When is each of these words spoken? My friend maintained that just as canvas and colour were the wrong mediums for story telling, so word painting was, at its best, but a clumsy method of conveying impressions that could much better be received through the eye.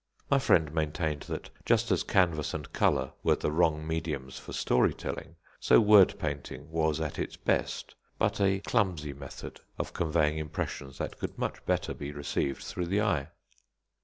My 0.31 0.39
friend 0.39 0.73
maintained 0.73 1.21
that 1.29 1.51
just 1.63 1.91
as 1.91 2.01
canvas 2.01 2.55
and 2.55 2.73
colour 2.73 3.11
were 3.21 3.35
the 3.35 3.51
wrong 3.51 3.85
mediums 3.85 4.39
for 4.39 4.51
story 4.51 4.95
telling, 4.95 5.35
so 5.59 5.79
word 5.79 6.15
painting 6.17 6.67
was, 6.71 6.99
at 6.99 7.19
its 7.19 7.37
best, 7.37 7.93
but 8.17 8.41
a 8.41 8.61
clumsy 8.61 9.13
method 9.13 9.61
of 9.77 9.93
conveying 9.93 10.39
impressions 10.39 10.97
that 10.97 11.19
could 11.19 11.37
much 11.37 11.63
better 11.67 11.93
be 11.93 12.11
received 12.11 12.63
through 12.63 12.87
the 12.87 13.01
eye. 13.01 13.27